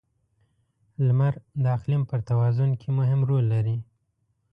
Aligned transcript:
•لمر 1.07 1.33
د 1.63 1.65
اقلیم 1.77 2.01
پر 2.09 2.19
توازن 2.29 2.69
کې 2.81 2.89
مهم 2.99 3.19
رول 3.29 3.43
لري. 3.53 3.77